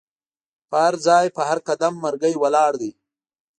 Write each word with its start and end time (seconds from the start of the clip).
په 0.69 0.77
هرځای 0.85 1.25
په 1.35 1.41
هر 1.49 1.59
قدم 1.67 1.93
مرګی 2.03 2.33
ولاړ 2.41 2.71
دی 2.81 2.91